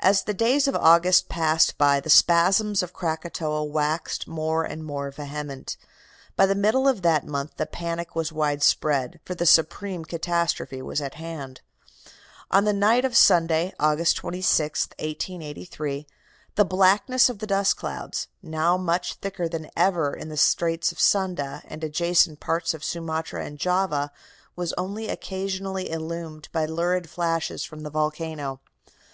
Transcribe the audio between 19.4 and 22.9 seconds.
than ever in the Straits of Sunda and adjacent parts of